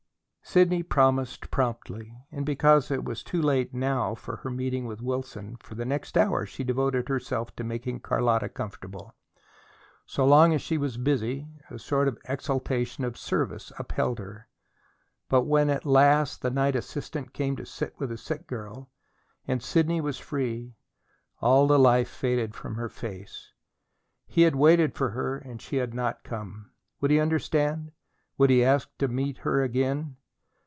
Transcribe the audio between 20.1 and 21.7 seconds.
free, all